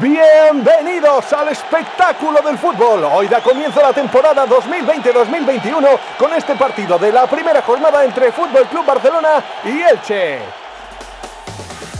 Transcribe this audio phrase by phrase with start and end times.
[0.00, 3.04] Bienvenidos al espectáculo del fútbol.
[3.04, 8.66] Hoy da comienzo la temporada 2020-2021 con este partido de la primera jornada entre Fútbol
[8.66, 10.65] Club Barcelona y Elche.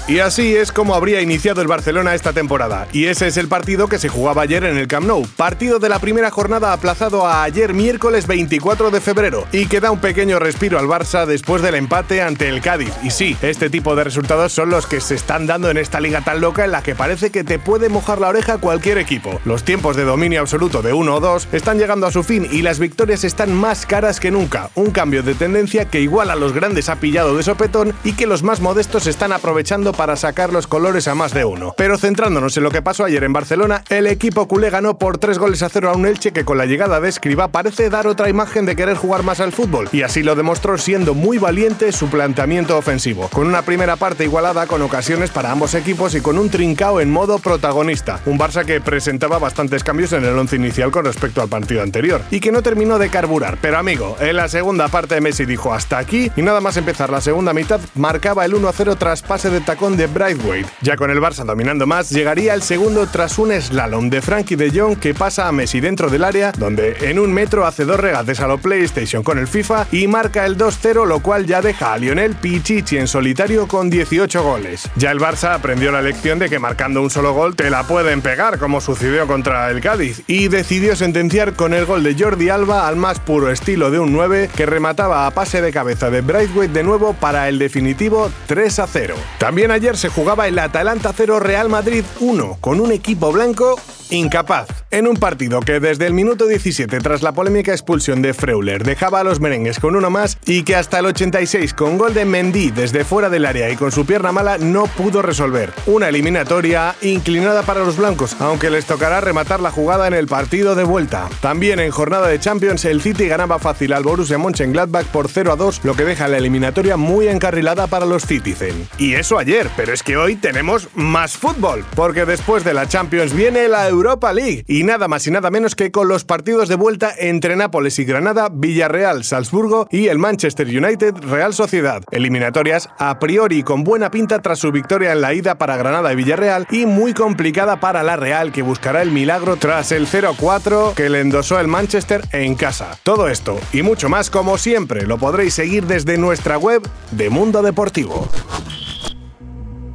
[0.08, 2.86] Y así es como habría iniciado el Barcelona esta temporada.
[2.92, 5.26] Y ese es el partido que se jugaba ayer en el Camp Nou.
[5.36, 9.48] Partido de la primera jornada aplazado a ayer miércoles 24 de febrero.
[9.50, 12.92] Y que da un pequeño respiro al Barça después del empate ante el Cádiz.
[13.02, 16.20] Y sí, este tipo de resultados son los que se están dando en esta liga
[16.20, 19.40] tan loca en la que parece que te puede mojar la oreja cualquier equipo.
[19.44, 22.62] Los tiempos de dominio absoluto de 1 o 2 están llegando a su fin y
[22.62, 24.70] las victorias están más caras que nunca.
[24.76, 28.28] Un cambio de tendencia que igual a los grandes ha pillado de sopetón y que
[28.28, 31.74] los más modestos están aprovechando para sacar los colores a más de uno.
[31.76, 35.38] Pero centrándonos en lo que pasó ayer en Barcelona, el equipo culé ganó por 3
[35.38, 38.28] goles a 0 a un Elche que con la llegada de Escriba parece dar otra
[38.28, 42.08] imagen de querer jugar más al fútbol, y así lo demostró siendo muy valiente su
[42.08, 46.50] planteamiento ofensivo, con una primera parte igualada con ocasiones para ambos equipos y con un
[46.50, 51.04] trincao en modo protagonista, un Barça que presentaba bastantes cambios en el once inicial con
[51.04, 54.88] respecto al partido anterior, y que no terminó de carburar, pero amigo, en la segunda
[54.88, 58.68] parte Messi dijo hasta aquí, y nada más empezar la segunda mitad marcaba el 1
[58.68, 60.70] a 0 tras pase de tacón de Braithwaite.
[60.80, 64.70] Ya con el Barça dominando más, llegaría el segundo tras un slalom de Frankie de
[64.70, 68.40] Jong que pasa a Messi dentro del área, donde en un metro hace dos regates
[68.40, 71.98] a lo PlayStation con el FIFA y marca el 2-0, lo cual ya deja a
[71.98, 74.88] Lionel Pichichi en solitario con 18 goles.
[74.96, 78.22] Ya el Barça aprendió la lección de que marcando un solo gol te la pueden
[78.22, 82.88] pegar, como sucedió contra el Cádiz, y decidió sentenciar con el gol de Jordi Alba
[82.88, 86.72] al más puro estilo de un 9 que remataba a pase de cabeza de Braithwaite
[86.72, 89.14] de nuevo para el definitivo 3 0.
[89.38, 93.78] También ayer se jugaba el Atalanta 0 Real Madrid 1 con un equipo blanco
[94.10, 94.85] incapaz.
[94.96, 99.20] En un partido que desde el minuto 17 tras la polémica expulsión de Freuler dejaba
[99.20, 102.70] a los merengues con uno más y que hasta el 86 con gol de Mendy
[102.70, 105.70] desde fuera del área y con su pierna mala no pudo resolver.
[105.84, 110.74] Una eliminatoria inclinada para los blancos, aunque les tocará rematar la jugada en el partido
[110.74, 111.28] de vuelta.
[111.42, 115.56] También en jornada de Champions el City ganaba fácil al Borussia Mönchengladbach por 0 a
[115.56, 118.88] 2, lo que deja la eliminatoria muy encarrilada para los Citizen.
[118.96, 123.34] Y eso ayer, pero es que hoy tenemos más fútbol, porque después de la Champions
[123.34, 126.76] viene la Europa League y nada más y nada menos que con los partidos de
[126.76, 132.02] vuelta entre Nápoles y Granada, Villarreal, Salzburgo y el Manchester United Real Sociedad.
[132.10, 136.16] Eliminatorias a priori con buena pinta tras su victoria en la ida para Granada y
[136.16, 141.10] Villarreal y muy complicada para la Real que buscará el milagro tras el 0-4 que
[141.10, 142.98] le endosó el Manchester en casa.
[143.02, 147.62] Todo esto y mucho más como siempre lo podréis seguir desde nuestra web de Mundo
[147.62, 148.28] Deportivo.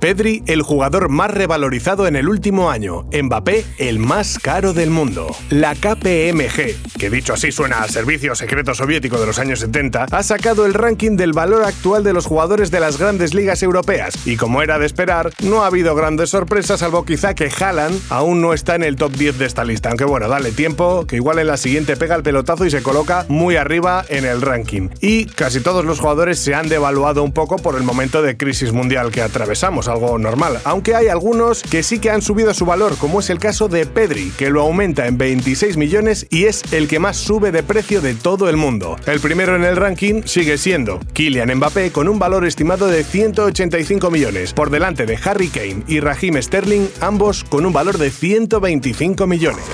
[0.01, 3.05] Pedri, el jugador más revalorizado en el último año.
[3.13, 5.27] Mbappé, el más caro del mundo.
[5.51, 10.23] La KPMG, que dicho así suena a servicio secreto soviético de los años 70, ha
[10.23, 14.15] sacado el ranking del valor actual de los jugadores de las grandes ligas europeas.
[14.25, 18.41] Y como era de esperar, no ha habido grandes sorpresas, salvo quizá que Haaland aún
[18.41, 19.89] no está en el top 10 de esta lista.
[19.89, 23.27] Aunque bueno, dale tiempo, que igual en la siguiente pega el pelotazo y se coloca
[23.27, 24.89] muy arriba en el ranking.
[24.99, 28.71] Y casi todos los jugadores se han devaluado un poco por el momento de crisis
[28.71, 32.97] mundial que atravesamos algo normal, aunque hay algunos que sí que han subido su valor,
[32.97, 36.87] como es el caso de Pedri, que lo aumenta en 26 millones y es el
[36.87, 38.95] que más sube de precio de todo el mundo.
[39.05, 44.09] El primero en el ranking sigue siendo Kylian Mbappé con un valor estimado de 185
[44.09, 49.27] millones, por delante de Harry Kane y Raheem Sterling, ambos con un valor de 125
[49.27, 49.65] millones.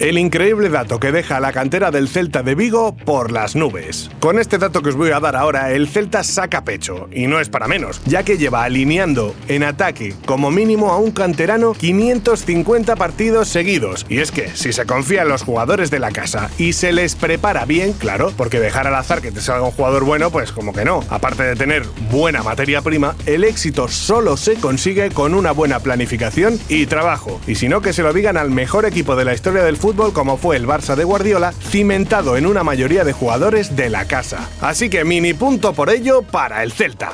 [0.00, 4.10] El increíble dato que deja la cantera del Celta de Vigo por las nubes.
[4.18, 7.38] Con este dato que os voy a dar ahora, el Celta saca pecho, y no
[7.38, 12.96] es para menos, ya que lleva alineando en ataque como mínimo a un canterano 550
[12.96, 14.04] partidos seguidos.
[14.08, 17.14] Y es que, si se confía en los jugadores de la casa y se les
[17.14, 20.72] prepara bien, claro, porque dejar al azar que te salga un jugador bueno, pues como
[20.72, 21.04] que no.
[21.08, 26.58] Aparte de tener buena materia prima, el éxito solo se consigue con una buena planificación
[26.68, 27.40] y trabajo.
[27.46, 30.14] Y si no, que se lo digan al mejor equipo de la historia del fútbol
[30.14, 34.48] como fue el Barça de Guardiola, cimentado en una mayoría de jugadores de la casa.
[34.62, 37.12] Así que mini punto por ello para el Celta.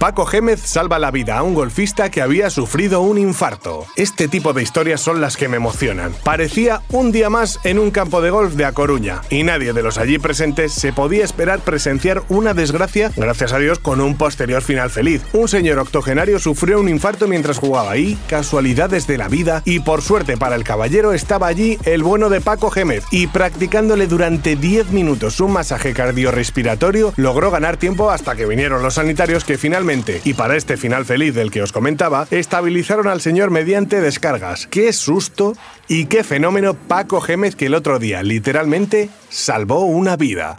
[0.00, 3.86] Paco Gémez salva la vida a un golfista que había sufrido un infarto.
[3.96, 6.14] Este tipo de historias son las que me emocionan.
[6.24, 9.82] Parecía un día más en un campo de golf de A Coruña y nadie de
[9.82, 14.62] los allí presentes se podía esperar presenciar una desgracia, gracias a Dios, con un posterior
[14.62, 15.20] final feliz.
[15.34, 20.00] Un señor octogenario sufrió un infarto mientras jugaba y, casualidades de la vida, y por
[20.00, 24.92] suerte para el caballero estaba allí el bueno de Paco Gémez y practicándole durante 10
[24.92, 29.89] minutos un masaje cardiorrespiratorio logró ganar tiempo hasta que vinieron los sanitarios que finalmente,
[30.24, 34.68] y para este final feliz del que os comentaba, estabilizaron al señor mediante descargas.
[34.68, 35.54] ¡Qué susto!
[35.88, 40.58] Y qué fenómeno Paco Gémez que el otro día literalmente salvó una vida.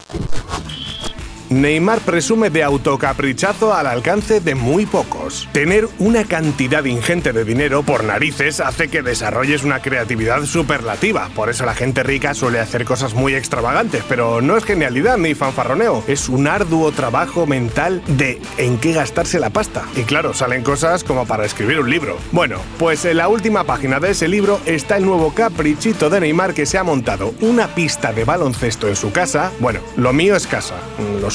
[1.52, 5.50] Neymar presume de autocaprichazo al alcance de muy pocos.
[5.52, 11.28] Tener una cantidad ingente de dinero por narices hace que desarrolles una creatividad superlativa.
[11.36, 15.36] Por eso la gente rica suele hacer cosas muy extravagantes, pero no es genialidad ni
[15.36, 16.06] fanfarroneo.
[16.08, 19.84] Es un arduo trabajo mental de en qué gastarse la pasta.
[19.98, 22.18] Y claro, salen cosas como para escribir un libro.
[22.32, 26.54] Bueno, pues en la última página de ese libro está el nuevo caprichito de Neymar
[26.54, 29.52] que se ha montado una pista de baloncesto en su casa.
[29.60, 30.76] Bueno, lo mío es casa.
[31.20, 31.30] Lo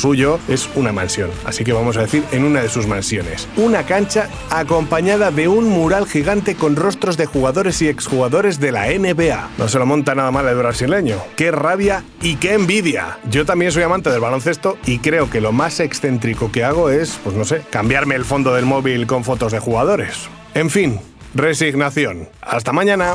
[0.48, 3.48] es una mansión, así que vamos a decir en una de sus mansiones.
[3.56, 8.86] Una cancha acompañada de un mural gigante con rostros de jugadores y exjugadores de la
[8.86, 9.50] NBA.
[9.58, 11.16] No se lo monta nada mal el brasileño.
[11.34, 13.18] ¡Qué rabia y qué envidia!
[13.30, 17.18] Yo también soy amante del baloncesto y creo que lo más excéntrico que hago es,
[17.24, 20.28] pues no sé, cambiarme el fondo del móvil con fotos de jugadores.
[20.54, 21.00] En fin,
[21.34, 22.28] resignación.
[22.42, 23.14] Hasta mañana.